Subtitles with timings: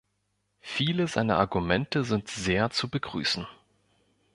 [0.61, 3.45] Viele seiner Argumente sind sehr zu begrüßen.